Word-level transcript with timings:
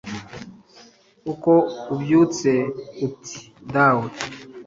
uko 1.31 1.51
mbyutse, 1.93 2.51
nti 3.05 3.35
dawe 3.73 4.07